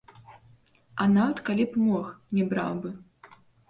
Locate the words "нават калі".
1.17-1.69